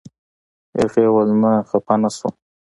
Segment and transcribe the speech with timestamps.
[0.79, 2.33] هغې ویل نه خپه نه شوم.